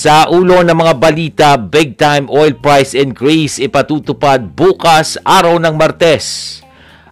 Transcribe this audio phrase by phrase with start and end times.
[0.00, 6.56] Sa ulo ng mga balita, big time oil price increase ipatutupad bukas araw ng Martes.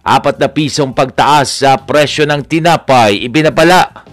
[0.01, 4.09] Apat na pisong pagtaas sa presyo ng tinapay ibinabala.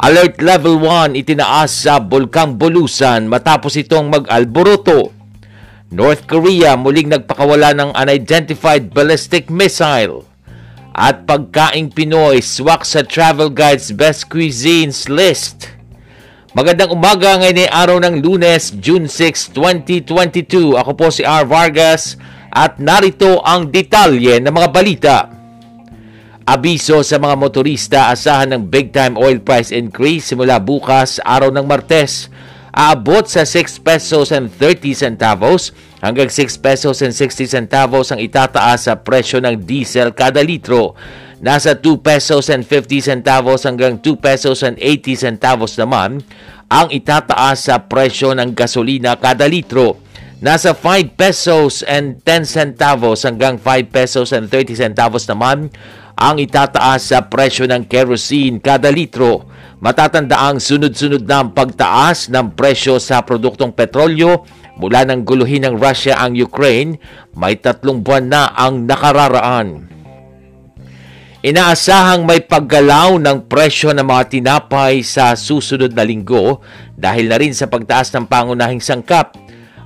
[0.00, 5.12] Alert level 1 itinaas sa Bulkang Bulusan matapos itong mag-alboroto.
[5.92, 10.24] North Korea muling nagpakawala ng unidentified ballistic missile.
[10.96, 15.75] At pagkaing Pinoy swak sa Travel Guide's Best Cuisines list.
[16.56, 20.80] Magandang umaga ngayon ay araw ng lunes, June 6, 2022.
[20.80, 21.44] Ako po si R.
[21.44, 22.16] Vargas
[22.48, 25.16] at narito ang detalye ng mga balita.
[26.48, 31.68] Abiso sa mga motorista, asahan ng big time oil price increase simula bukas, araw ng
[31.68, 32.32] Martes.
[32.72, 38.88] Aabot sa 6 pesos and 30 centavos hanggang 6 pesos and 60 centavos ang itataas
[38.88, 40.96] sa presyo ng diesel kada litro.
[41.36, 46.24] Nasa 2 pesos and 50 centavos hanggang 2 pesos and 80 centavos naman
[46.72, 50.00] ang itataas sa presyo ng gasolina kada litro.
[50.40, 55.68] Nasa 5 pesos and 10 centavos hanggang 5 pesos and 30 centavos naman
[56.16, 59.44] ang itataas sa presyo ng kerosene kada litro.
[59.84, 64.48] Matatandaang sunod-sunod na ang pagtaas ng presyo sa produktong petrolyo
[64.80, 66.96] mula ng guluhin ng Russia ang Ukraine,
[67.36, 69.95] may tatlong buwan na ang nakararaan.
[71.46, 76.58] Inaasahang may paggalaw ng presyo ng mga tinapay sa susunod na linggo
[76.98, 79.38] dahil na rin sa pagtaas ng pangunahing sangkap.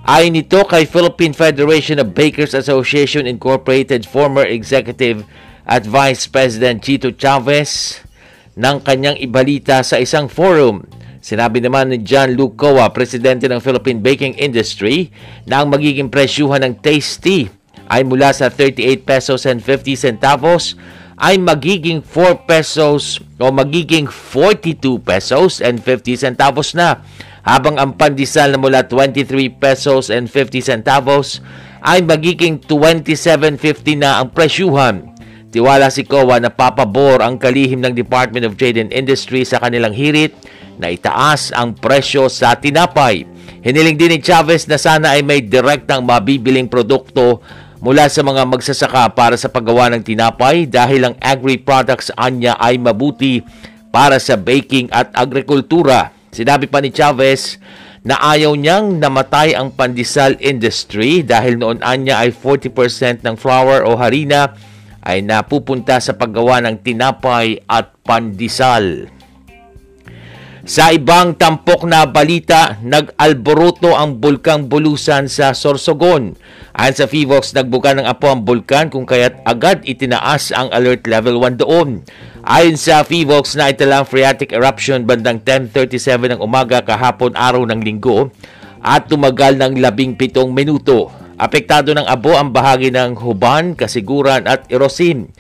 [0.09, 5.29] Ayon nito kay Philippine Federation of Bakers Association Incorporated former executive
[5.69, 8.01] at Vice President Chito Chavez
[8.57, 10.89] ng kanyang ibalita sa isang forum.
[11.21, 15.13] Sinabi naman ni John Lucoa, presidente ng Philippine Baking Industry,
[15.45, 17.53] na ang magiging presyuhan ng tasty
[17.85, 20.73] ay mula sa 38 pesos and 50 centavos
[21.21, 27.05] ay magiging 4 pesos o magiging 42 pesos and 50 centavos na
[27.45, 29.29] habang ang pandesal na mula 23
[29.61, 31.45] pesos and 50 centavos
[31.85, 35.13] ay magiging 27.50 na ang presyuhan.
[35.51, 39.97] Tiwala si Kowa na papabor ang kalihim ng Department of Trade and Industry sa kanilang
[39.97, 40.37] hirit
[40.79, 43.27] na itaas ang presyo sa tinapay.
[43.61, 47.45] Hiniling din ni Chavez na sana ay may direktang mabibiling produkto
[47.81, 53.41] mula sa mga magsasaka para sa paggawa ng tinapay dahil ang agri-products anya ay mabuti
[53.89, 56.13] para sa baking at agrikultura.
[56.31, 57.59] Sinabi pa ni Chavez
[58.05, 63.97] na ayaw niyang namatay ang pandesal industry dahil noon anya ay 40% ng flour o
[63.97, 64.57] harina
[65.01, 69.09] ay napupunta sa paggawa ng tinapay at pandesal.
[70.71, 76.39] Sa ibang tampok na balita, nag-alboroto ang bulkang Bulusan sa Sorsogon.
[76.79, 81.43] Ayon sa FIVOX, nagbuka ng apo ang bulkan kung kaya't agad itinaas ang alert level
[81.43, 82.07] 1 doon.
[82.47, 88.31] Ayon sa FIVOX na italang phreatic eruption bandang 10.37 ng umaga kahapon araw ng linggo
[88.79, 90.15] at tumagal ng 17
[90.55, 91.11] minuto.
[91.35, 95.35] Apektado ng abo ang bahagi ng Huban, Kasiguran at Erosin.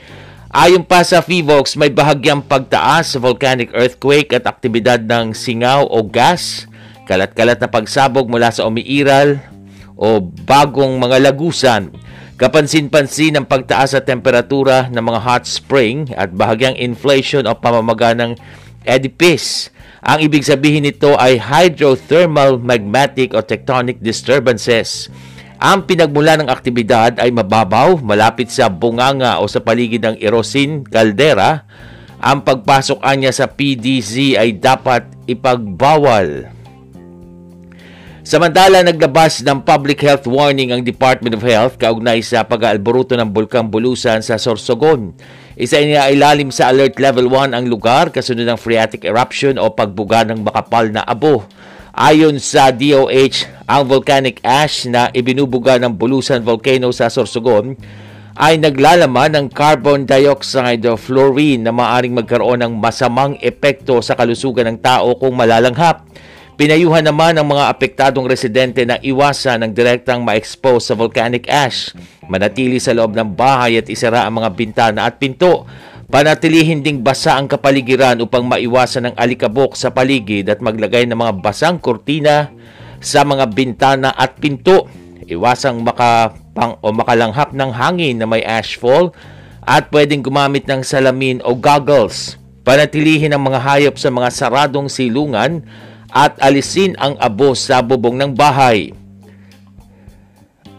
[0.50, 6.03] Ayon pa sa FIVOX, may bahagyang pagtaas sa volcanic earthquake at aktibidad ng singaw o
[6.03, 6.66] gas,
[7.06, 9.39] kalat-kalat na pagsabog mula sa umiiral
[9.94, 11.94] o bagong mga lagusan.
[12.34, 18.34] Kapansin-pansin ang pagtaas sa temperatura ng mga hot spring at bahagyang inflation o pamamaga ng
[18.83, 19.71] Oedipus.
[20.03, 25.15] Ang ibig sabihin nito ay hydrothermal magmatic o tectonic disturbances
[25.60, 31.68] ang pinagmula ng aktibidad ay mababaw, malapit sa bunganga o sa paligid ng Erosin Caldera.
[32.16, 36.48] Ang pagpasok niya sa PDZ ay dapat ipagbawal.
[38.24, 43.68] Samantala, naglabas ng public health warning ang Department of Health kaugnay sa pag-aalboruto ng Bulkang
[43.68, 45.13] Bulusan sa Sorsogon.
[45.60, 50.41] Isa ilalim sa alert level 1 ang lugar kasunod ng phreatic eruption o pagbuga ng
[50.41, 51.45] makapal na abo.
[51.91, 57.75] Ayon sa DOH, ang volcanic ash na ibinubuga ng Bulusan Volcano sa Sorsogon
[58.39, 64.71] ay naglalaman ng carbon dioxide o fluorine na maaring magkaroon ng masamang epekto sa kalusugan
[64.71, 66.07] ng tao kung malalanghap.
[66.54, 71.91] Pinayuhan naman ng mga apektadong residente na iwasan ng direktang ma-expose sa volcanic ash,
[72.31, 75.66] manatili sa loob ng bahay at isara ang mga bintana at pinto
[76.10, 81.39] Panatilihin ding basa ang kapaligiran upang maiwasan ang alikabok sa paligid at maglagay ng mga
[81.39, 82.51] basang kurtina
[82.98, 84.91] sa mga bintana at pinto.
[85.30, 89.15] Iwasang makapang o makalanghap ng hangin na may ashfall
[89.62, 92.34] at pwedeng gumamit ng salamin o goggles.
[92.66, 95.63] Panatilihin ang mga hayop sa mga saradong silungan
[96.10, 98.91] at alisin ang abo sa bubong ng bahay.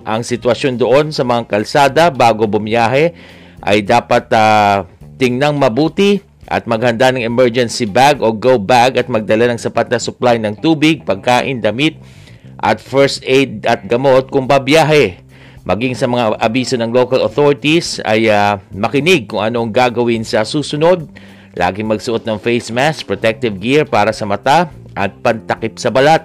[0.04, 3.16] Ang sitwasyon doon sa mga kalsada bago bumiyahe
[3.64, 4.84] ay dapat uh,
[5.22, 6.18] tingnang mabuti
[6.50, 10.58] at maghanda ng emergency bag o go bag at magdala ng sapat na supply ng
[10.58, 12.02] tubig, pagkain, damit
[12.58, 15.22] at first aid at gamot kung babiyahe
[15.62, 20.42] maging sa mga abiso ng local authorities ay uh, makinig kung ano ang gagawin sa
[20.42, 21.06] susunod.
[21.54, 26.24] Laging magsuot ng face mask, protective gear para sa mata at pantakip sa balat.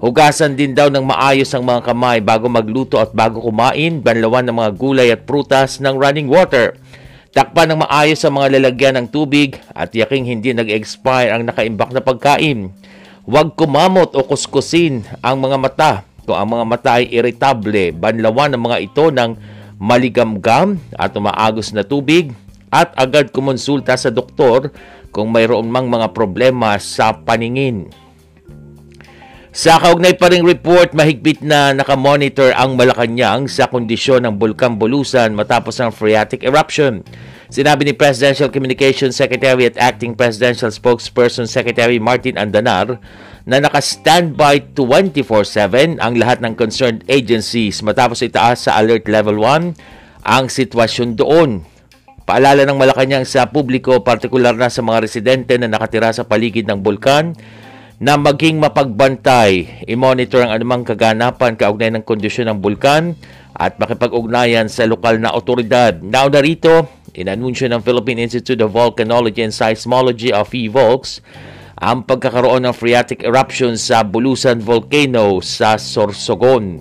[0.00, 4.56] Hugasan din daw ng maayos ang mga kamay bago magluto at bago kumain, banlawan ng
[4.56, 6.72] mga gulay at prutas ng running water.
[7.30, 12.02] Takpan ng maayos ang mga lalagyan ng tubig at yaking hindi nag-expire ang nakaimbak na
[12.02, 12.74] pagkain.
[13.22, 15.92] Huwag kumamot o kuskusin ang mga mata
[16.26, 19.30] kung ang mga mata ay irritable, banlawan ng mga ito ng
[19.78, 22.34] maligamgam at umaagos na tubig
[22.70, 24.74] at agad kumonsulta sa doktor
[25.14, 27.90] kung mayroon mang mga problema sa paningin.
[29.50, 35.34] Sa kaugnay pa ring report, mahigpit na nakamonitor ang Malacanang sa kondisyon ng Bulkan Bulusan
[35.34, 37.02] matapos ang phreatic eruption.
[37.50, 43.02] Sinabi ni Presidential Communications Secretary at Acting Presidential Spokesperson Secretary Martin Andanar
[43.42, 50.46] na naka-standby 24-7 ang lahat ng concerned agencies matapos itaas sa Alert Level 1 ang
[50.46, 51.66] sitwasyon doon.
[52.22, 56.78] Paalala ng Malacanang sa publiko, partikular na sa mga residente na nakatira sa paligid ng
[56.78, 57.34] bulkan,
[58.00, 63.12] na maging mapagbantay, i-monitor ang anumang kaganapan kaugnay ng kondisyon ng bulkan
[63.52, 66.00] at makipag-ugnayan sa lokal na otoridad.
[66.00, 71.20] Nauna rito, inanunsyo ng Philippine Institute of Volcanology and Seismology of EVOLCS
[71.76, 76.80] ang pagkakaroon ng phreatic eruption sa Bulusan Volcano sa Sorsogon.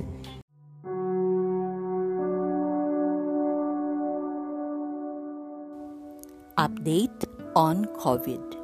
[6.55, 8.58] Update on COVID.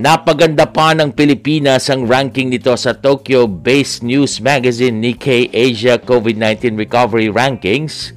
[0.00, 7.28] Napaganda pa ng Pilipinas ang ranking nito sa Tokyo-based news magazine Nikkei Asia COVID-19 Recovery
[7.28, 8.16] Rankings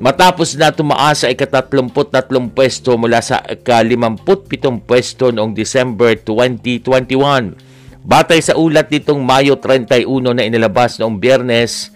[0.00, 6.96] Matapos na tumaas sa ika-33 pwesto mula sa ika-57 pwesto noong December 2021.
[8.08, 11.92] Batay sa ulat nitong Mayo 31 na inilabas noong biyernes,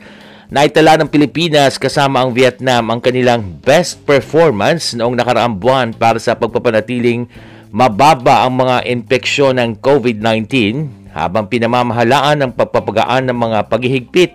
[0.52, 6.36] naitala ng Pilipinas kasama ang Vietnam ang kanilang best performance noong nakaraang buwan para sa
[6.36, 7.32] pagpapanatiling
[7.72, 10.52] mababa ang mga infeksyon ng COVID-19
[11.16, 14.32] habang pinamamahalaan ng pagpapagaan ng mga paghihigpit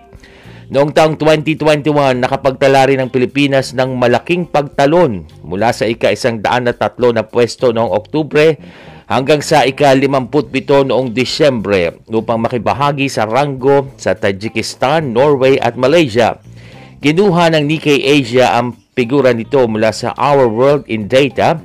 [0.68, 6.76] Noong taong 2021, nakapagtala rin ang Pilipinas ng malaking pagtalon mula sa ika-isang daan na
[6.76, 8.60] tatlo na pwesto noong Oktubre
[9.08, 16.36] hanggang sa ika-57 noong Disyembre upang makibahagi sa ranggo sa Tajikistan, Norway at Malaysia.
[17.00, 21.56] Kinuha ng Nikkei Asia ang figura nito mula sa Our World in Data,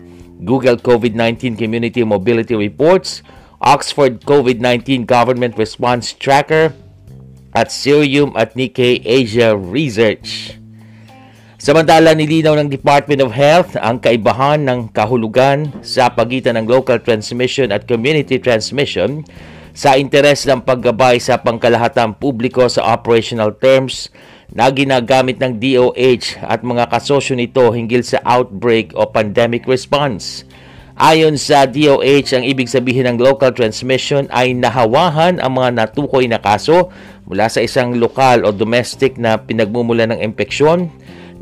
[0.43, 3.23] Google COVID-19 Community Mobility Reports,
[3.63, 6.75] Oxford COVID-19 Government Response Tracker,
[7.55, 10.59] at Cerium at Nikkei Asia Research.
[11.63, 17.71] Samantala, nilinaw ng Department of Health ang kaibahan ng kahulugan sa pagitan ng local transmission
[17.71, 19.23] at community transmission
[19.71, 24.12] sa interes ng paggabay sa pangkalahatang publiko sa operational terms
[24.51, 30.43] na ginagamit ng DOH at mga kasosyo nito hinggil sa outbreak o pandemic response.
[30.93, 36.38] Ayon sa DOH, ang ibig sabihin ng local transmission ay nahawahan ang mga natukoy na
[36.38, 36.93] kaso
[37.25, 40.93] mula sa isang lokal o domestic na pinagmumula ng impeksyon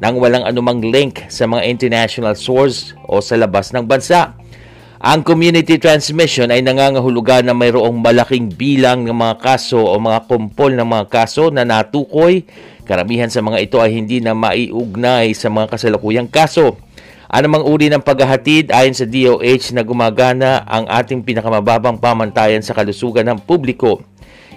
[0.02, 4.34] nang walang anumang link sa mga international source o sa labas ng bansa.
[5.02, 10.78] Ang community transmission ay nangangahulugan na mayroong malaking bilang ng mga kaso o mga kumpol
[10.78, 12.46] ng mga kaso na natukoy.
[12.86, 16.78] Karamihan sa mga ito ay hindi na maiugnay sa mga kasalukuyang kaso.
[17.34, 23.26] Anumang uri ng paghahatid ayon sa DOH na gumagana ang ating pinakamababang pamantayan sa kalusugan
[23.26, 24.06] ng publiko.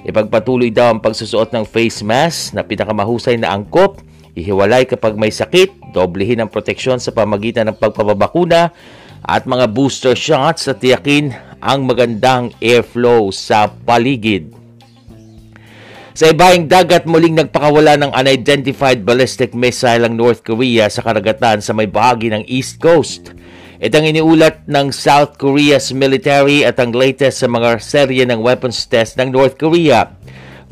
[0.04, 4.04] Ipagpatuloy daw ang pagsusuot ng face mask na pinakamahusay na angkop,
[4.36, 8.76] ihiwalay kapag may sakit, doblehin ang proteksyon sa pamagitan ng pagpapabakuna
[9.24, 11.32] at mga booster shots at tiyakin
[11.64, 14.52] ang magandang airflow sa paligid.
[16.14, 21.74] Sa ibaing dagat, muling nagpakawala ng unidentified ballistic missile ang North Korea sa karagatan sa
[21.74, 23.34] may bahagi ng East Coast.
[23.82, 29.18] Itang iniulat ng South Korea's military at ang latest sa mga serye ng weapons test
[29.18, 30.14] ng North Korea.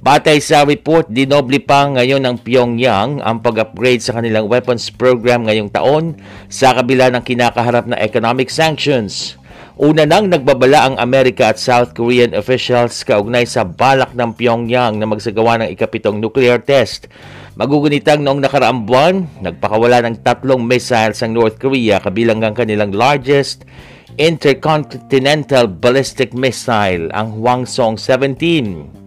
[0.03, 5.71] Batay sa report, dinoble pa ngayon ng Pyongyang ang pag-upgrade sa kanilang weapons program ngayong
[5.71, 6.19] taon
[6.51, 9.39] sa kabila ng kinakaharap na economic sanctions.
[9.79, 15.07] Una nang nagbabala ang Amerika at South Korean officials kaugnay sa balak ng Pyongyang na
[15.07, 17.07] magsagawa ng ikapitong nuclear test.
[17.55, 23.63] Magugunitang noong nakaraang buwan, nagpakawala ng tatlong missiles ang North Korea kabilang ang kanilang largest
[24.19, 29.02] intercontinental ballistic missile, ang Hwasong 17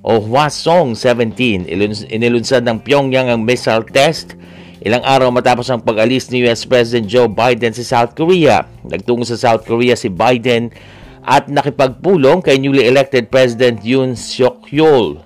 [0.00, 1.68] o Hwasong 17.
[2.08, 4.36] Inilunsad ng Pyongyang ang missile test
[4.80, 8.64] ilang araw matapos ang pag-alis ni US President Joe Biden sa South Korea.
[8.80, 10.72] Nagtungo sa South Korea si Biden
[11.20, 15.20] at nakipagpulong kay newly elected President Yoon Suk Yeol.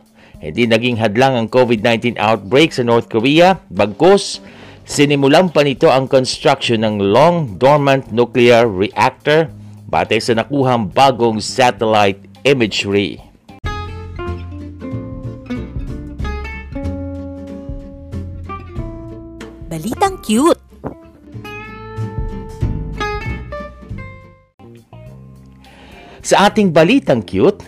[0.45, 4.45] Hindi naging hadlang ang COVID-19 outbreak sa North Korea, bagkus
[4.85, 9.49] sinimulan pa nito ang construction ng long dormant nuclear reactor
[9.89, 13.24] batay sa nakuhang bagong satellite imagery.
[20.25, 20.61] Cute!
[26.25, 27.61] Sa ating balitang cute,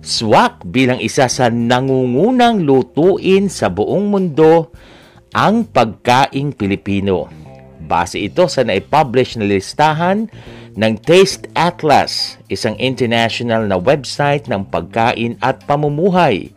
[0.00, 4.72] swak bilang isa sa nangungunang lutuin sa buong mundo
[5.36, 7.28] ang pagkaing Pilipino.
[7.84, 10.24] Base ito sa naipublish na listahan
[10.72, 16.48] ng Taste Atlas, isang international na website ng pagkain at pamumuhay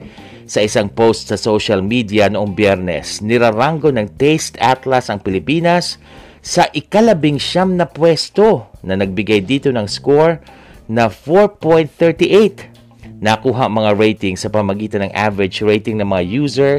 [0.46, 5.98] sa isang post sa social media noong biyernes, nirarango ng Taste Atlas ang Pilipinas
[6.46, 10.38] sa ikalabing siyam na pwesto na nagbigay dito ng score
[10.86, 12.78] na 4.38.
[13.18, 16.74] Nakuha mga rating sa pamagitan ng average rating ng mga user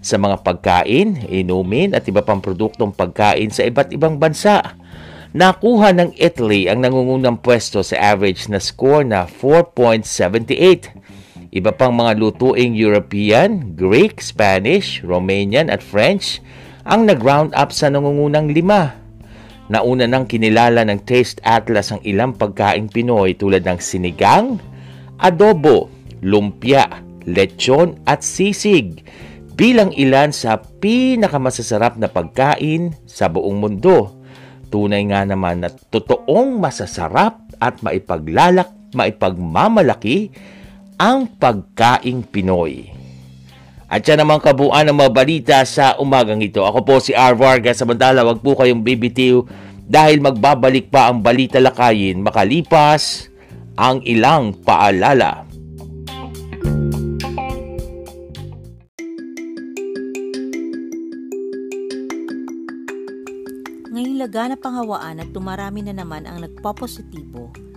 [0.00, 4.80] sa mga pagkain, inumin at iba pang produktong pagkain sa iba't ibang bansa.
[5.36, 10.99] Nakuha ng Italy ang nangungunang pwesto sa average na score na 4.78
[11.50, 16.38] Iba pang mga lutuing European, Greek, Spanish, Romanian at French
[16.86, 18.94] ang nag-round up sa nangungunang lima.
[19.66, 24.62] Nauna nang kinilala ng Taste Atlas ang ilang pagkaing Pinoy tulad ng sinigang,
[25.18, 25.90] adobo,
[26.22, 26.86] lumpia,
[27.26, 29.02] lechon at sisig
[29.58, 34.22] bilang ilan sa pinakamasasarap na pagkain sa buong mundo.
[34.70, 40.30] Tunay nga naman na totoong masasarap at maipaglalak, maipagmamalaki
[41.00, 42.92] ang pagkaing Pinoy.
[43.88, 46.60] At yan naman kabuuan ng mga balita sa umagang ito.
[46.60, 47.34] Ako po si R.
[47.34, 47.80] Vargas.
[47.80, 49.42] Samantala, wag po kayong bibitiw
[49.90, 53.32] dahil magbabalik pa ang balita lakayin makalipas
[53.74, 55.48] ang ilang paalala.
[63.90, 67.69] Ngayong laganap ang hawaan at tumarami na naman ang nagpopositibo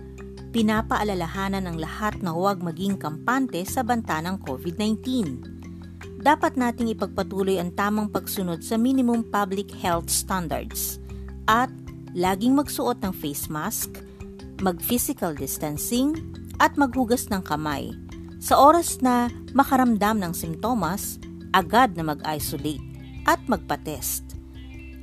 [0.54, 5.02] pinapaalalahanan ng lahat na huwag maging kampante sa banta ng COVID-19.
[6.22, 11.02] Dapat nating ipagpatuloy ang tamang pagsunod sa minimum public health standards
[11.50, 11.68] at
[12.14, 13.98] laging magsuot ng face mask,
[14.62, 16.14] mag-physical distancing,
[16.62, 17.90] at maghugas ng kamay.
[18.38, 19.26] Sa oras na
[19.58, 21.18] makaramdam ng simptomas,
[21.50, 22.86] agad na mag-isolate
[23.26, 24.38] at magpa-test.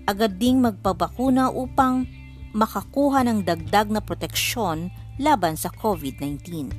[0.07, 2.07] Agad ding magpabakuna upang
[2.55, 4.87] makakuha ng dagdag na proteksyon
[5.21, 6.73] laban sa COVID-19.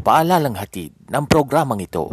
[0.00, 2.08] Paalalang hatid ng programang ito.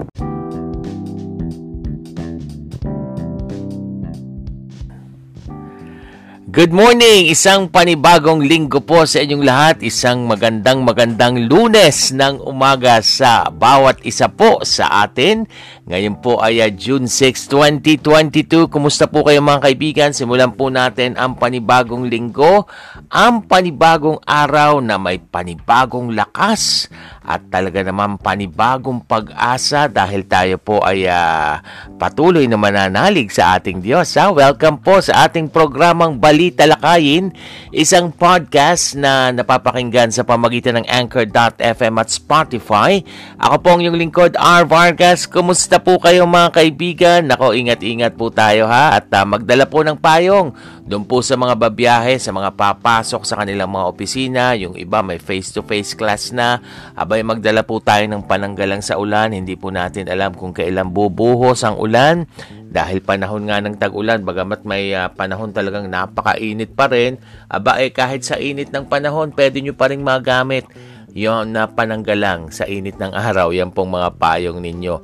[6.56, 7.28] Good morning!
[7.28, 9.84] Isang panibagong linggo po sa inyong lahat.
[9.84, 15.44] Isang magandang magandang lunes ng umaga sa bawat isa po sa atin.
[15.84, 18.72] Ngayon po ay uh, June 6, 2022.
[18.72, 20.10] Kumusta po kayo mga kaibigan?
[20.16, 22.72] Simulan po natin ang panibagong linggo.
[23.12, 26.88] Ang panibagong araw na may panibagong lakas
[27.26, 31.58] at talaga naman panibagong pag-asa dahil tayo po ay uh,
[31.98, 34.14] patuloy na mananalig sa ating Diyos.
[34.14, 34.30] Ha?
[34.30, 37.34] Welcome po sa ating programang Balita Lakayin,
[37.74, 43.02] isang podcast na napapakinggan sa pamagitan ng Anchor.fm at Spotify.
[43.42, 44.70] Ako po ang inyong lingkod, R.
[44.70, 45.26] Vargas.
[45.26, 47.22] Kumusta po kayo mga kaibigan?
[47.26, 50.54] Nako, ingat-ingat po tayo ha at uh, magdala po ng payong
[50.86, 55.18] doon po sa mga babiyahe, sa mga papasok sa kanilang mga opisina, yung iba may
[55.18, 56.62] face-to-face class na,
[56.94, 61.66] abay magdala po tayo ng pananggalang sa ulan, hindi po natin alam kung kailan bubuhos
[61.66, 62.30] ang ulan,
[62.70, 67.18] dahil panahon nga ng tag-ulan, bagamat may uh, panahon talagang napakainit pa rin,
[67.50, 70.70] aba eh kahit sa init ng panahon, pwede nyo pa rin magamit
[71.16, 75.02] yon na pananggalang sa init ng araw, yan pong mga payong ninyo.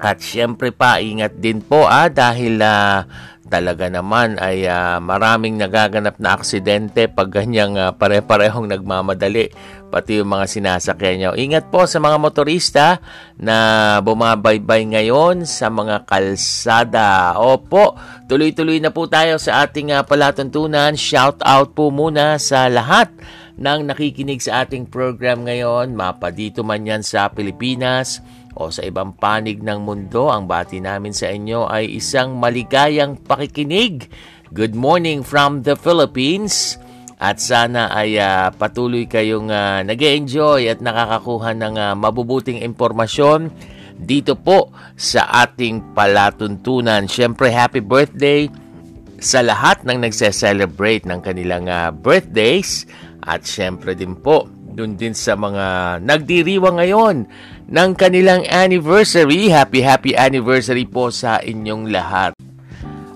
[0.00, 3.04] At syempre pa, ingat din po ah, dahil uh,
[3.50, 9.50] talaga naman ay uh, maraming nagaganap na aksidente pag ganyang uh, pare-parehong nagmamadali
[9.90, 11.30] pati yung mga sinasakyan nyo.
[11.34, 13.02] Ingat po sa mga motorista
[13.34, 17.34] na bumabaybay ngayon sa mga kalsada.
[17.34, 17.98] Opo,
[18.30, 20.94] tuloy-tuloy na po tayo sa ating uh, palatuntunan.
[20.94, 23.10] Shout out po muna sa lahat
[23.60, 25.92] ng nakikinig sa ating program ngayon.
[25.92, 28.24] Mapa dito man yan sa Pilipinas,
[28.58, 34.10] o sa ibang panig ng mundo, ang bati namin sa inyo ay isang maligayang pakikinig.
[34.50, 36.74] Good morning from the Philippines.
[37.20, 43.52] At sana ay uh, patuloy kayong uh, nag enjoy at nakakakuha ng uh, mabubuting impormasyon
[44.00, 47.04] dito po sa ating palatuntunan.
[47.04, 48.48] Siyempre, happy birthday
[49.20, 52.88] sa lahat ng nagse-celebrate ng kanilang uh, birthdays.
[53.20, 57.28] At siyempre din po, dun din sa mga nagdiriwa ngayon
[57.70, 59.48] ng kanilang anniversary.
[59.48, 62.34] Happy, happy anniversary po sa inyong lahat.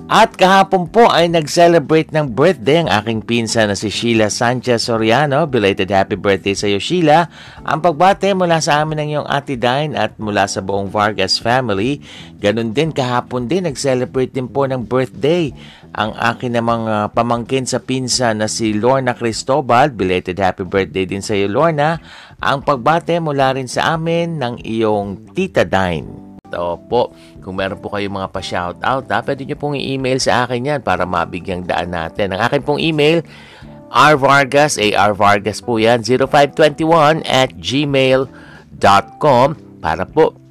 [0.05, 5.49] At kahapon po ay nag-celebrate ng birthday ang aking pinsa na si Sheila Sanchez Soriano.
[5.49, 7.33] Belated happy birthday sa iyo Sheila.
[7.65, 12.05] Ang pagbate mula sa amin ng iyong ate Dine at mula sa buong Vargas family.
[12.37, 15.57] Ganon din kahapon din nag-celebrate din po ng birthday
[15.97, 19.89] ang akin namang uh, pamangkin sa pinsa na si Lorna Cristobal.
[19.89, 21.97] Belated happy birthday din sa iyo Lorna.
[22.45, 26.24] Ang pagbate mula rin sa amin ng iyong tita Dine.
[26.55, 27.11] Opo,
[27.43, 31.05] kung meron po kayong mga pa-shoutout, ha, pwede nyo pong i-email sa akin yan para
[31.05, 32.33] mabigyang daan natin.
[32.33, 33.21] Ang akin pong email,
[33.91, 39.49] rvargas, arvargas po yan, 0521 at gmail.com
[39.83, 40.45] para po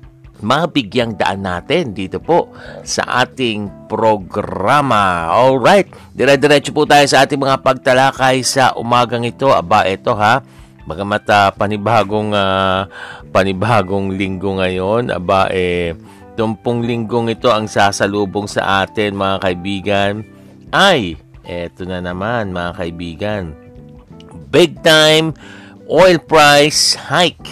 [0.43, 2.51] mabigyang daan natin dito po
[2.83, 5.31] sa ating programa.
[5.31, 9.47] Alright, dire-diretso po tayo sa ating mga pagtalakay sa umagang ito.
[9.49, 10.43] Aba, ito ha,
[10.83, 12.91] Bagamat uh, panibagong uh,
[13.31, 15.95] panibagong linggo ngayon, aba eh
[16.33, 20.13] tumpong linggong ito ang sasalubong sa atin mga kaibigan.
[20.73, 23.43] Ay, eto na naman mga kaibigan.
[24.51, 25.31] Big time
[25.87, 27.47] oil price hike.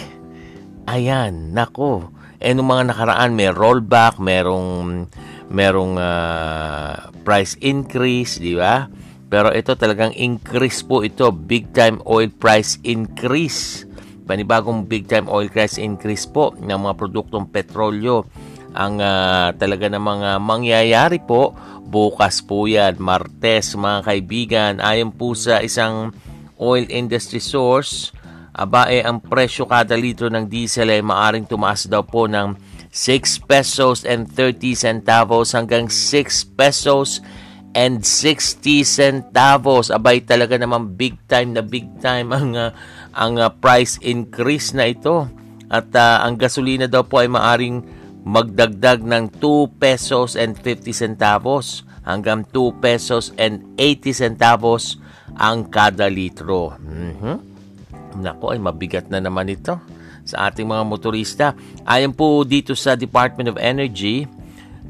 [0.90, 2.10] Ayan, nako.
[2.42, 5.06] Eh nung mga nakaraan may rollback, merong
[5.52, 8.90] merong uh, price increase, di ba?
[9.32, 13.88] Pero ito talagang increase po ito, big time oil price increase.
[14.28, 18.28] Panibagong big time oil price increase po ng mga produktong petrolyo.
[18.76, 21.56] Ang uh, talaga ng mga mangyayari po
[21.92, 24.72] bukas po yan, Martes mga kaibigan.
[24.84, 26.12] Ayon po sa isang
[26.60, 28.12] oil industry source,
[28.52, 32.52] aba eh, ang presyo kada litro ng diesel ay maaring tumaas daw po ng
[32.92, 37.24] 6 pesos and 30 centavos hanggang 6 pesos
[37.72, 39.88] and 60 centavos.
[39.88, 42.70] Abay talaga naman big time na big time ang uh,
[43.12, 45.28] ang uh, price increase na ito.
[45.72, 47.80] At uh, ang gasolina daw po ay maaring
[48.22, 55.00] magdagdag ng 2 pesos and 50 centavos hanggang 2 pesos and 80 centavos
[55.34, 56.76] ang kada litro.
[56.76, 57.36] Mm-hmm.
[58.20, 59.80] Nako ay mabigat na naman ito
[60.22, 61.46] sa ating mga motorista.
[61.82, 64.28] Ayon po dito sa Department of Energy,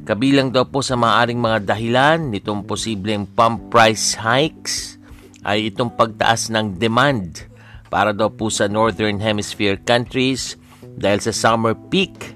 [0.02, 4.98] Kabilang daw po sa maaring mga dahilan nitong posibleng pump price hikes
[5.46, 7.46] ay itong pagtaas ng demand
[7.86, 10.58] para daw po sa Northern Hemisphere countries
[10.98, 12.34] dahil sa summer peak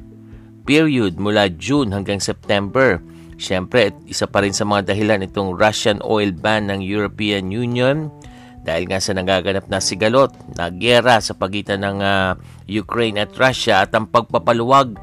[0.62, 3.02] period mula June hanggang September.
[3.34, 8.14] Siyempre, isa pa rin sa mga dahilan itong Russian oil ban ng European Union
[8.62, 12.38] dahil nga sa nagaganap na sigalot na gera sa pagitan ng uh,
[12.70, 14.94] Ukraine at Russia at ang pagpapaluwag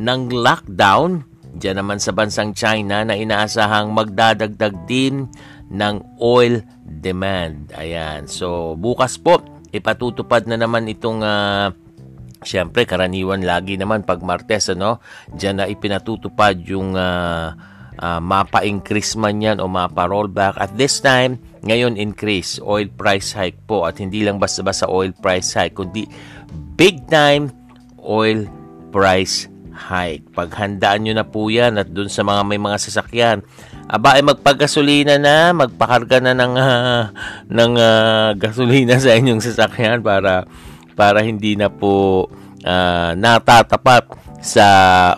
[0.00, 5.24] ng lockdown Diyan naman sa bansang China na inaasahang magdadagdag din
[5.72, 7.72] ng oil demand.
[7.74, 8.28] Ayan.
[8.28, 9.40] So, bukas po,
[9.72, 11.72] ipatutupad na naman itong uh,
[12.46, 15.00] Siyempre, karaniwan lagi naman pag Martes, ano,
[15.32, 17.50] diyan na ipinatutupad yung uh,
[17.96, 20.60] uh, mapa-increase man yan o mapa-rollback.
[20.60, 23.88] At this time, ngayon increase, oil price hike po.
[23.88, 26.04] At hindi lang basta-basta oil price hike, kundi
[26.76, 27.50] big time
[28.04, 28.44] oil
[28.92, 30.24] price hike.
[30.32, 33.44] Paghandaan nyo na po yan at dun sa mga may mga sasakyan.
[33.86, 37.02] Aba ay magpagasolina na, magpakarga na ng, uh,
[37.46, 40.48] ng uh, gasolina sa inyong sasakyan para
[40.96, 42.26] para hindi na po
[42.64, 44.08] uh, natatapat
[44.40, 44.66] sa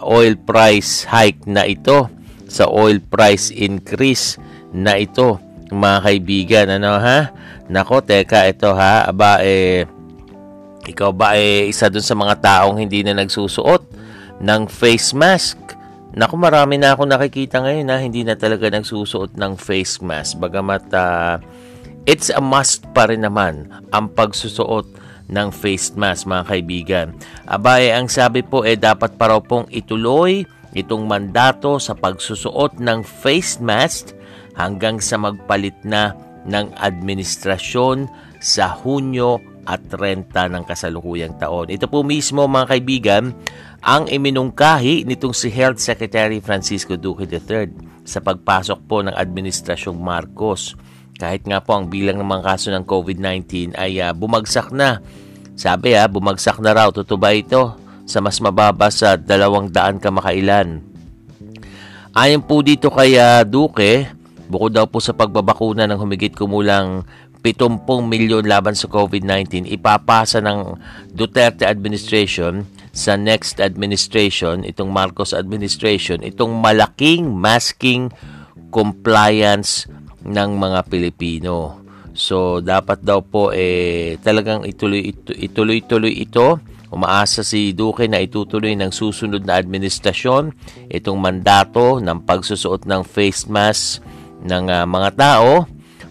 [0.03, 2.11] oil price hike na ito,
[2.51, 4.37] sa oil price increase
[4.75, 5.39] na ito,
[5.71, 6.67] mga kaibigan.
[6.77, 7.31] Ano ha?
[7.71, 9.07] Nako, teka, ito ha.
[9.07, 9.87] Aba eh,
[10.89, 13.88] ikaw ba eh isa dun sa mga taong hindi na nagsusuot
[14.43, 15.59] ng face mask.
[16.15, 20.41] Naku, marami na ako nakikita ngayon na hindi na talaga nagsusuot ng face mask.
[20.41, 21.37] Bagamat uh,
[22.09, 24.89] it's a must pa rin naman ang pagsusuot
[25.29, 27.07] ng face mask mga kaibigan.
[27.45, 33.05] Abay, ang sabi po eh dapat pa raw pong ituloy itong mandato sa pagsusuot ng
[33.05, 34.17] face mask
[34.57, 36.17] hanggang sa magpalit na
[36.49, 38.09] ng administrasyon
[38.41, 41.69] sa Hunyo at 30 ng kasalukuyang taon.
[41.69, 43.37] Ito po mismo mga kaibigan
[43.79, 47.71] ang iminungkahi nitong si Health Secretary Francisco Duque III
[48.03, 50.75] sa pagpasok po ng Administrasyong Marcos.
[51.19, 55.03] Kahit nga po ang bilang ng mga kaso ng COVID-19 ay uh, bumagsak na.
[55.59, 56.91] Sabi ha, ah, bumagsak na raw.
[56.91, 57.75] Totoo ba ito?
[58.07, 60.83] Sa mas mababa sa dalawang daan kamakailan.
[62.15, 64.11] Ayon po dito kay uh, Duque,
[64.51, 67.07] bukod daw po sa pagbabakuna ng humigit kumulang
[67.43, 70.75] 70 milyon laban sa COVID-19, ipapasa ng
[71.15, 78.13] Duterte administration sa next administration, itong Marcos administration, itong malaking masking
[78.69, 79.89] compliance
[80.25, 81.81] ng mga Pilipino.
[82.19, 86.59] So dapat daw po eh talagang ituloy ituloy-tuloy ito.
[86.89, 90.57] Umaasa si Duque na itutuloy ng susunod na administrasyon
[90.89, 94.01] itong mandato ng pagsusuot ng face mask
[94.41, 95.69] ng uh, mga tao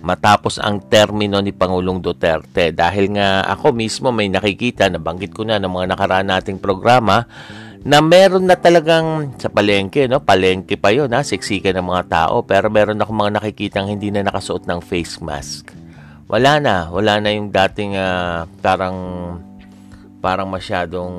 [0.07, 2.71] matapos ang termino ni Pangulong Duterte.
[2.71, 7.27] Dahil nga ako mismo may nakikita, nabanggit ko na ng mga nakaraan nating programa,
[7.83, 10.23] na meron na talagang sa palengke, no?
[10.23, 11.23] Palengke pa yun, ha?
[11.23, 12.43] Siksikan ng mga tao.
[12.43, 15.71] Pero meron ako mga nakikitang hindi na nakasuot ng face mask.
[16.27, 16.91] Wala na.
[16.91, 18.97] Wala na yung dating uh, parang
[20.19, 21.13] parang masyadong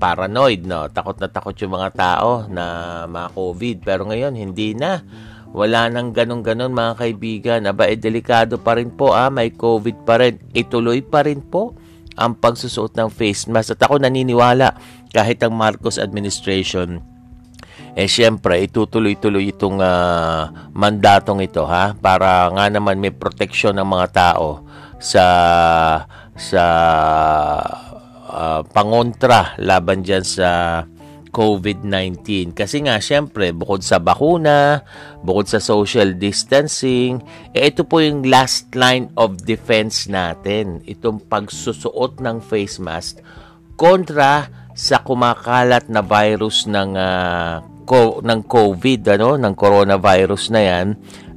[0.00, 0.88] paranoid, no?
[0.88, 2.64] Takot na takot yung mga tao na
[3.04, 3.84] ma-COVID.
[3.84, 5.04] Pero ngayon, hindi na.
[5.56, 7.60] Wala nang ganun-ganun mga kaibigan.
[7.64, 9.32] Aba, eh, delikado pa rin po, ah.
[9.32, 10.36] May COVID pa rin.
[10.52, 11.72] Ituloy pa rin po
[12.12, 13.80] ang pagsusuot ng face mask.
[13.80, 14.76] At ako naniniwala
[15.16, 17.16] kahit ang Marcos administration
[17.96, 24.06] eh siyempre itutuloy-tuloy itong uh, mandatong ito ha para nga naman may proteksyon ng mga
[24.12, 24.68] tao
[25.00, 25.24] sa
[26.36, 26.64] sa
[28.28, 30.48] uh, pangontra laban diyan sa
[31.36, 34.80] COVID-19 kasi nga siyempre bukod sa bakuna,
[35.20, 37.20] bukod sa social distancing,
[37.52, 43.20] eh ito po yung last line of defense natin, itong pagsusuot ng face mask
[43.76, 50.86] kontra sa kumakalat na virus ng uh, ko, ng COVID ano ng coronavirus na yan.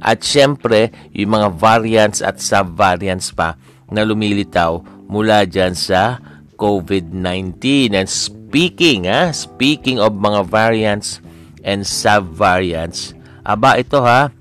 [0.00, 3.60] At syempre yung mga variants at sub-variants pa
[3.92, 4.80] na lumilitaw
[5.12, 6.16] mula diyan sa
[6.56, 8.08] COVID-19 and
[8.50, 11.22] speaking ha speaking of mga variants
[11.62, 13.14] and sub-variants
[13.46, 14.34] aba ito ha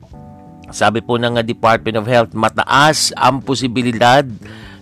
[0.73, 4.25] sabi po ng Department of Health mataas ang posibilidad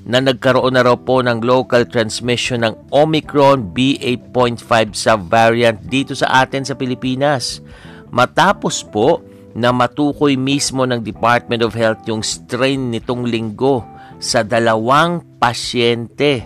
[0.08, 6.64] na nagkaroon na raw po ng local transmission ng Omicron BA.5 subvariant dito sa atin
[6.64, 7.60] sa Pilipinas.
[8.08, 9.20] Matapos po
[9.52, 13.84] na matukoy mismo ng Department of Health yung strain nitong linggo
[14.16, 16.40] sa dalawang pasyente.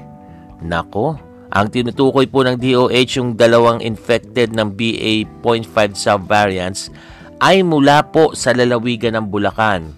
[0.65, 6.87] Nako, ang tinutukoy po ng DOH yung dalawang infected ng BA.5 subvariants
[7.43, 9.91] ay mula po sa lalawigan ng Bulacan.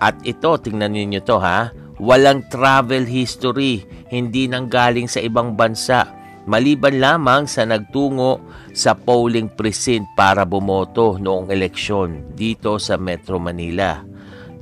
[0.00, 6.08] At ito, tingnan niyo to ha, Walang travel history, hindi nang galing sa ibang bansa,
[6.48, 8.40] maliban lamang sa nagtungo
[8.72, 14.00] sa polling precinct para bumoto noong eleksyon dito sa Metro Manila.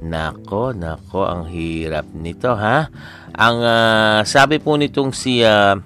[0.03, 2.91] Nako, nako, ang hirap nito ha.
[3.39, 5.79] Ang uh, sabi po nitong si uh,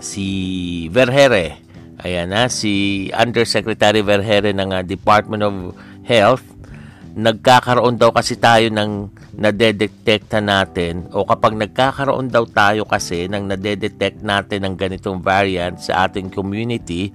[0.00, 1.58] si Vergere,
[2.02, 5.54] ayan na, si Undersecretary Vergere ng uh, Department of
[6.06, 6.44] Health,
[7.18, 14.22] nagkakaroon daw kasi tayo ng nadedetekta natin o kapag nagkakaroon daw tayo kasi ng nadedetect
[14.22, 17.14] natin ng ganitong variant sa ating community,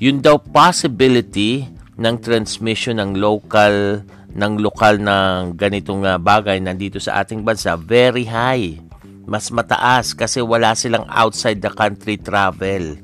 [0.00, 1.68] yun daw possibility
[2.00, 7.74] ng transmission ng local ng lokal ng ganitong uh, bagay nandito sa ating bansa.
[7.74, 8.89] Very high.
[9.30, 12.98] Mas mataas kasi wala silang outside the country travel.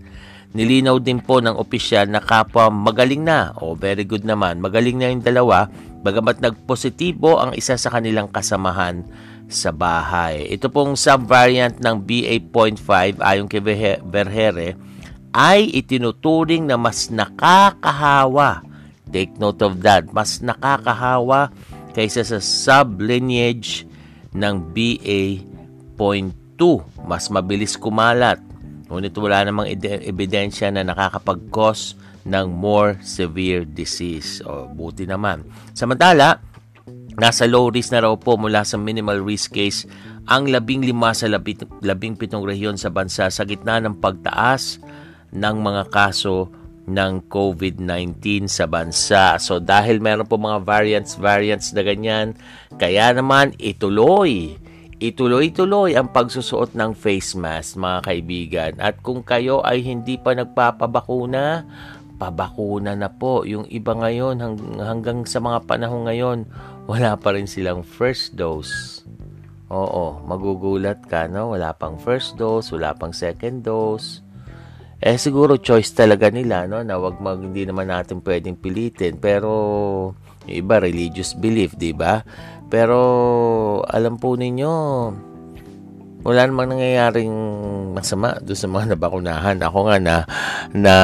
[0.57, 5.15] Nilinaw din po ng opisyal na kapwa magaling na o very good naman, magaling na
[5.15, 5.71] yung dalawa
[6.03, 9.07] bagamat nagpositibo ang isa sa kanilang kasamahan
[9.47, 10.51] sa bahay.
[10.51, 13.63] Ito pong subvariant ng BA.5 ayon kay
[14.03, 14.75] Verhere
[15.37, 18.65] ay itinuturing na mas nakakahawa.
[19.13, 20.09] Take note of that.
[20.11, 21.53] Mas nakakahawa
[21.93, 23.85] kaysa sa sublineage
[24.33, 24.55] ng
[25.97, 26.61] BA.2.
[27.09, 28.39] Mas mabilis kumalat.
[28.87, 34.39] Ngunit wala namang ebidensya na nakakapag-cause ng more severe disease.
[34.47, 35.43] O, buti naman.
[35.75, 36.39] Samantala,
[37.19, 39.89] nasa low risk na raw po mula sa minimal risk case
[40.27, 44.83] ang labing lima sa labing pitong rehiyon sa bansa sa gitna ng pagtaas
[45.31, 46.51] ng mga kaso
[46.87, 49.39] ng COVID-19 sa bansa.
[49.43, 52.39] So dahil meron po mga variants, variants na ganyan,
[52.79, 54.55] kaya naman ituloy
[54.97, 61.69] Ituloy-tuloy ang pagsusuot ng face mask mga kaibigan at kung kayo ay hindi pa nagpapabakuna,
[62.17, 63.45] pabakuna na po.
[63.45, 66.39] Yung iba ngayon hang, hanggang sa mga panahon ngayon,
[66.89, 69.05] wala pa rin silang first dose.
[69.69, 71.53] Oo, magugulat ka, no?
[71.53, 74.25] Wala pang first dose, wala pang second dose.
[74.97, 76.81] Eh, siguro choice talaga nila, no?
[76.81, 79.21] Na wag mag, hindi naman natin pwedeng pilitin.
[79.21, 79.53] Pero,
[80.49, 82.25] yung iba, religious belief, di ba?
[82.67, 82.99] Pero,
[83.87, 84.75] alam po ninyo,
[86.27, 87.31] wala namang nangyayaring
[87.95, 89.57] masama doon sa mga nabakunahan.
[89.63, 90.17] Ako nga na,
[90.75, 90.95] na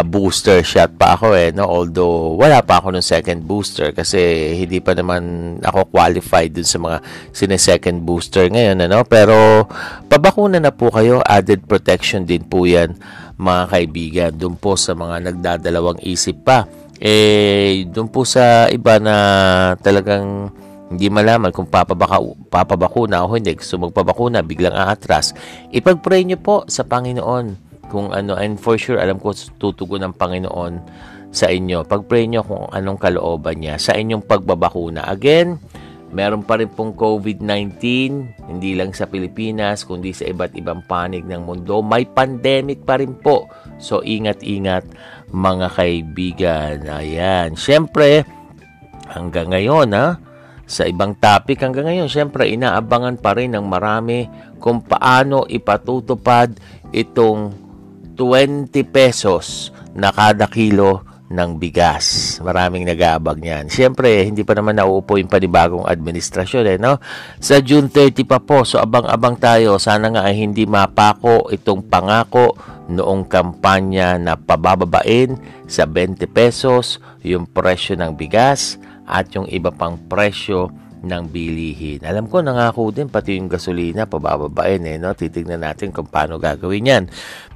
[0.00, 1.52] booster shot pa ako eh.
[1.52, 1.68] No?
[1.68, 4.18] Although wala pa ako ng second booster kasi
[4.56, 6.98] hindi pa naman ako qualified dun sa mga
[7.36, 8.80] sine-second booster ngayon.
[8.88, 9.04] Ano?
[9.04, 9.68] Pero
[10.08, 11.20] pabakuna na po kayo.
[11.28, 12.96] Added protection din po yan
[13.36, 14.30] mga kaibigan.
[14.32, 16.64] Doon po sa mga nagdadalawang isip pa.
[17.00, 19.16] Eh, doon po sa iba na
[19.80, 20.52] talagang
[20.90, 22.18] hindi malaman kung papabaka,
[22.50, 23.54] papabakuna o hindi.
[23.54, 25.30] Gusto magpabakuna, biglang aatras.
[25.70, 30.82] Ipag-pray nyo po sa Panginoon kung ano, and for sure, alam ko tutugon ng Panginoon
[31.30, 31.86] sa inyo.
[31.86, 35.06] Pag-pray nyo kung anong kalooban niya sa inyong pagbabakuna.
[35.06, 35.62] Again,
[36.10, 37.78] meron pa rin pong COVID-19,
[38.50, 41.82] hindi lang sa Pilipinas, kundi sa iba't ibang panig ng mundo.
[41.86, 43.46] May pandemic pa rin po.
[43.78, 44.90] So, ingat-ingat
[45.30, 46.76] mga kaibigan.
[46.90, 47.54] Ayan.
[47.54, 48.26] Siyempre,
[49.06, 50.18] hanggang ngayon, ha,
[50.70, 54.30] sa ibang topic hanggang ngayon, syempre inaabangan pa rin ng marami
[54.62, 56.54] kung paano ipatutupad
[56.94, 57.50] itong
[58.14, 62.38] 20 pesos na kada kilo ng bigas.
[62.42, 63.64] Maraming nag-aabag niyan.
[63.70, 66.98] Siyempre, hindi pa naman nauupo yung panibagong administrasyon eh, no?
[67.38, 69.78] Sa June 30 pa po, so abang-abang tayo.
[69.78, 72.58] Sana nga ay hindi mapako itong pangako
[72.90, 75.38] noong kampanya na pabababain
[75.70, 80.70] sa 20 pesos yung presyo ng bigas at yung iba pang presyo
[81.00, 82.04] ng bilihin.
[82.04, 85.16] Alam ko, nangako din pati yung gasolina, pabababain eh, no?
[85.16, 87.04] Titignan natin kung paano gagawin yan.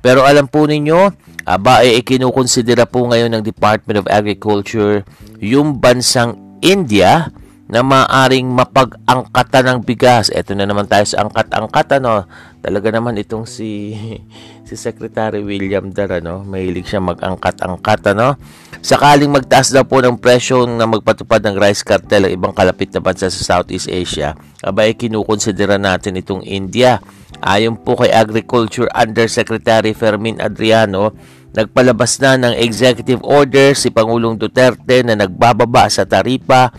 [0.01, 1.13] Pero alam po ninyo,
[1.45, 5.05] aba, eh, ikinukonsidera po ngayon ng Department of Agriculture
[5.45, 7.29] yung bansang India
[7.75, 10.31] na maaring mapag-angkatan ng bigas.
[10.31, 12.23] Ito na naman tayo sa angkat-angkat, ano?
[12.63, 13.99] Talaga naman itong si
[14.69, 16.47] si Secretary William Dar, ano?
[16.47, 18.39] Mahilig siya mag-angkat-angkat, ano?
[18.79, 23.03] Sakaling magtaas daw po ng presyo na magpatupad ng rice cartel ang ibang kalapit na
[23.03, 27.03] bansa sa Southeast Asia, abay kinukonsidera natin itong India.
[27.43, 31.11] Ayon po kay Agriculture Undersecretary Fermin Adriano,
[31.59, 36.71] nagpalabas na ng executive order si Pangulong Duterte na nagbababa sa taripa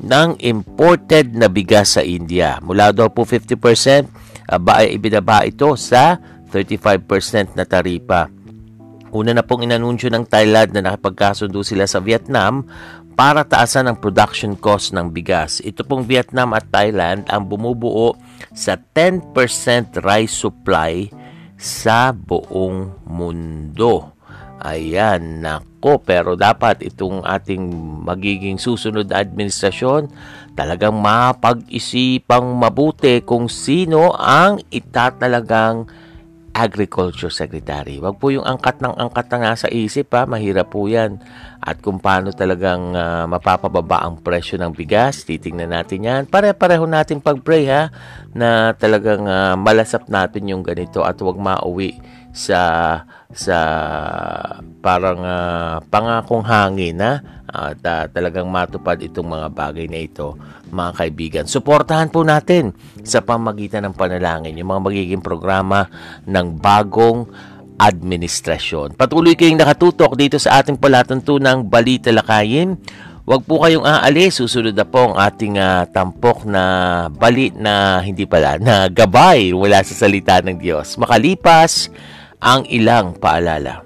[0.00, 2.58] ng imported na bigas sa India.
[2.64, 4.08] Mula daw po 50%,
[4.50, 6.18] aba ay ibinaba ito sa
[6.50, 8.30] 35% na taripa.
[9.14, 12.66] Una na pong inanunsyo ng Thailand na nakipagkasundo sila sa Vietnam
[13.14, 15.62] para taasan ang production cost ng bigas.
[15.62, 18.18] Ito pong Vietnam at Thailand ang bumubuo
[18.50, 19.30] sa 10%
[20.02, 21.06] rice supply
[21.54, 24.13] sa buong mundo.
[24.64, 26.00] Ayan, nako.
[26.00, 27.68] Pero dapat itong ating
[28.08, 30.08] magiging susunod na administrasyon
[30.56, 35.84] talagang mapag-isipang mabuti kung sino ang itatalagang
[36.54, 37.98] Agriculture Secretary.
[37.98, 41.18] Wag po yung angkat ng angkat na nga sa isip ha, mahirap po yan.
[41.58, 46.22] At kung paano talagang uh, mapapababa ang presyo ng bigas, titingnan natin yan.
[46.30, 47.90] Pare-pareho natin pag-pray ha,
[48.30, 51.98] na talagang uh, malasap natin yung ganito at wag mauwi
[52.34, 52.60] sa
[53.30, 53.58] sa
[54.82, 60.34] parang uh, pangakong hangin na at uh, talagang matupad itong mga bagay na ito
[60.74, 61.44] mga kaibigan.
[61.46, 62.74] Suportahan po natin
[63.06, 65.86] sa pamagitan ng panalangin yung mga magiging programa
[66.26, 67.30] ng bagong
[67.78, 68.98] administrasyon.
[68.98, 72.74] Patuloy kayong nakatutok dito sa ating palatuntunang Balita Lakayin.
[73.24, 74.36] Huwag po kayong aalis.
[74.36, 76.62] Susunod na po ang ating uh, tampok na
[77.08, 81.00] bali na hindi pala, na gabay wala sa salita ng Diyos.
[81.00, 81.88] Makalipas
[82.44, 83.80] ang ilang paalala.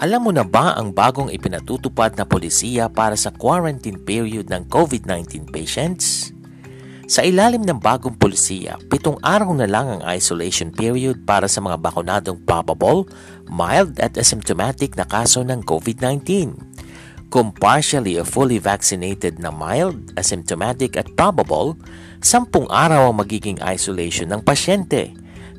[0.00, 5.52] Alam mo na ba ang bagong ipinatutupad na polisiya para sa quarantine period ng COVID-19
[5.52, 6.32] patients?
[7.04, 11.76] Sa ilalim ng bagong polisiya, pitong araw na lang ang isolation period para sa mga
[11.76, 13.04] bakunadong probable,
[13.52, 16.73] mild at asymptomatic na kaso ng COVID-19.
[17.34, 21.74] Kung partially or fully vaccinated na mild, asymptomatic at probable,
[22.22, 25.10] sampung araw ang magiging isolation ng pasyente.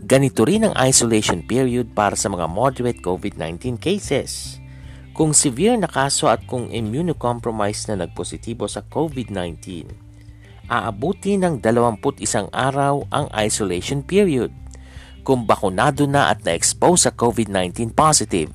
[0.08, 4.56] Ganito rin ang isolation period para sa mga moderate COVID-19 cases.
[5.12, 9.84] Kung severe na kaso at kung immunocompromised na nagpositibo sa COVID-19,
[10.72, 14.56] aabuti ng 21 araw ang isolation period.
[15.28, 18.54] Kung bakunado na at na-expose sa COVID-19 positive,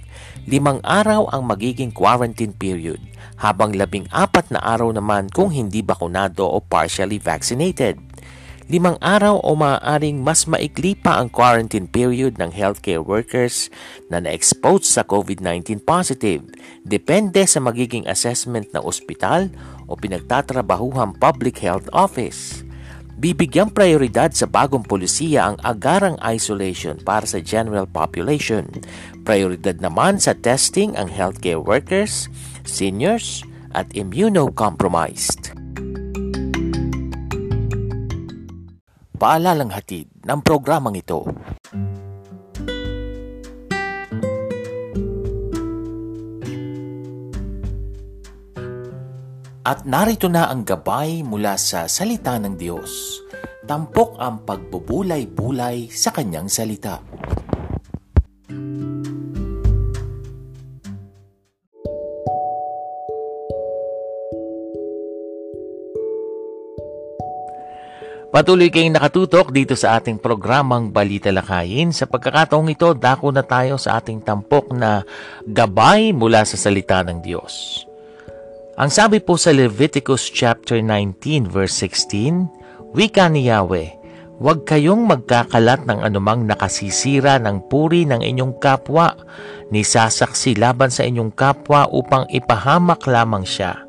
[0.48, 3.00] limang araw ang magiging quarantine period
[3.40, 7.96] habang labing apat na araw naman kung hindi bakunado o partially vaccinated.
[8.70, 13.66] limang araw o maaaring mas maikli pa ang quarantine period ng healthcare workers
[14.06, 16.46] na na-expose sa COVID-19 positive.
[16.86, 19.50] Depende sa magiging assessment ng ospital
[19.90, 22.62] o pinagtatrabahuhang public health office.
[23.20, 28.64] Bibigyang prioridad sa bagong polisiya ang agarang isolation para sa general population.
[29.22, 32.26] Prioridad naman sa testing ang healthcare workers,
[32.64, 35.50] seniors, at immunocompromised.
[39.20, 41.28] paalalang hatid ng programang ito.
[49.60, 53.20] At narito na ang gabay mula sa salita ng Diyos.
[53.68, 56.98] Tampok ang pagbubulay-bulay sa kanyang salita.
[68.30, 71.90] Patuloy kayong nakatutok dito sa ating programang Balita Lakayin.
[71.90, 75.02] Sa pagkakataong ito, dako na tayo sa ating tampok na
[75.42, 77.82] gabay mula sa salita ng Diyos.
[78.78, 83.98] Ang sabi po sa Leviticus chapter 19 verse 16, Wika ni Yahweh,
[84.40, 89.12] Huwag kayong magkakalat ng anumang nakasisira ng puri ng inyong kapwa,
[89.68, 93.84] ni sasaksi laban sa inyong kapwa upang ipahamak lamang siya.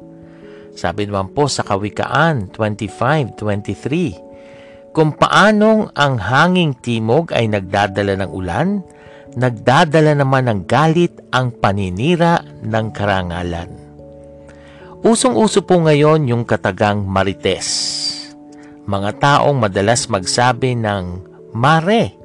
[0.75, 4.31] Sabi naman po sa Kawikaan 25.23,
[4.91, 8.84] kung paanong ang hanging timog ay nagdadala ng ulan,
[9.39, 13.71] nagdadala naman ng galit ang paninira ng karangalan.
[15.01, 17.67] Usong-uso po ngayon yung katagang marites.
[18.84, 22.15] Mga taong madalas magsabi ng Mare,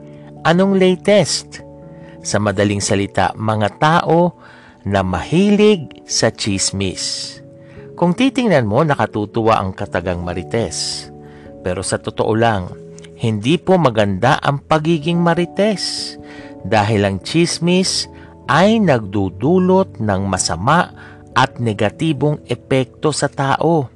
[0.42, 1.62] anong latest?
[2.26, 4.35] Sa madaling salita, mga tao
[4.83, 7.38] na mahilig sa chismis.
[7.94, 11.09] Kung titingnan mo, nakatutuwa ang katagang marites.
[11.66, 12.70] Pero sa totoo lang,
[13.18, 16.14] hindi po maganda ang pagiging marites
[16.62, 18.07] dahil ang chismis
[18.46, 20.94] ay nagdudulot ng masama
[21.35, 23.90] at negatibong epekto sa tao.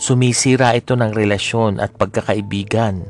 [0.00, 3.04] Sumisira ito ng relasyon at pagkakaibigan.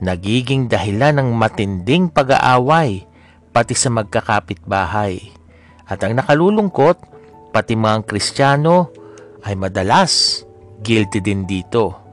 [0.00, 3.04] Nagiging dahilan ng matinding pag-aaway
[3.52, 5.20] pati sa magkakapitbahay.
[5.84, 6.96] At ang nakalulungkot,
[7.52, 8.88] pati mga Kristiyano
[9.44, 10.44] ay madalas
[10.80, 12.07] guilty din dito.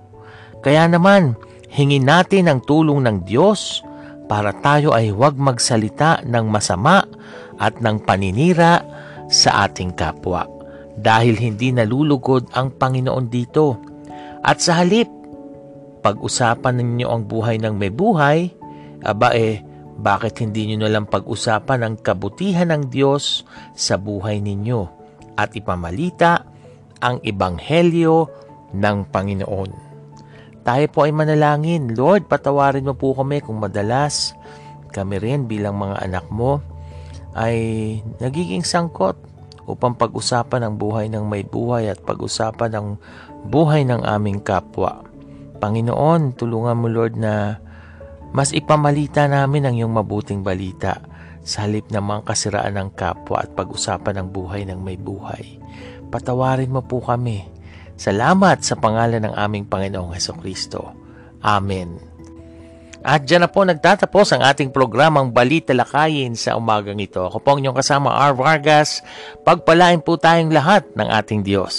[0.65, 1.37] Kaya naman,
[1.69, 3.85] hingin natin ang tulong ng Diyos
[4.25, 7.05] para tayo ay huwag magsalita ng masama
[7.61, 8.81] at ng paninira
[9.29, 10.49] sa ating kapwa
[10.97, 13.77] dahil hindi nalulugod ang Panginoon dito.
[14.41, 15.05] At sa halip,
[16.01, 18.49] pag-usapan ninyo ang buhay ng may buhay,
[19.05, 19.61] aba eh,
[20.01, 23.45] bakit hindi nyo nalang pag-usapan ang kabutihan ng Diyos
[23.77, 24.81] sa buhay ninyo
[25.37, 26.41] at ipamalita
[27.05, 28.17] ang Ebanghelyo
[28.73, 29.84] ng Panginoon?
[30.65, 31.93] Tayo po ay manalangin.
[31.93, 34.33] Lord, patawarin mo po kami kung madalas
[34.89, 36.63] kami rin bilang mga anak mo
[37.35, 39.19] ay nagiging sangkot
[39.69, 42.87] upang pag-usapan ang buhay ng may buhay at pag-usapan ang
[43.45, 45.05] buhay ng aming kapwa.
[45.59, 47.59] Panginoon, tulungan mo Lord na
[48.31, 50.97] mas ipamalita namin ang iyong mabuting balita
[51.45, 55.61] sa halip ng mga kasiraan ng kapwa at pag-usapan ang buhay ng may buhay.
[56.09, 57.54] Patawarin mo po kami
[57.95, 60.91] Salamat sa pangalan ng aming Panginoong Heso Kristo.
[61.39, 61.95] Amen.
[63.05, 67.21] At dyan na po nagtatapos ang ating programang Balita Lakayin sa umagang ito.
[67.21, 68.33] Ako po ang inyong kasama, R.
[68.33, 69.05] Vargas.
[69.45, 71.75] Pagpalain po tayong lahat ng ating Diyos.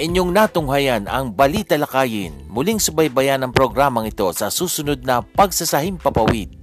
[0.01, 2.49] Inyong natunghayan ang Balita Lakayin.
[2.49, 6.57] Muling subaybayan ang programang ito sa susunod na Pagsasahim Papawid